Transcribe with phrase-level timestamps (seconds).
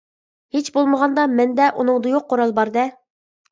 [0.55, 2.89] ھېچ بولمىغاندا، مەندە ئۇنىڭدا يوق قورال بار-دە.